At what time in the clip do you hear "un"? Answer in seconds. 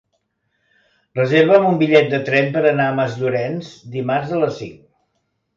1.73-1.77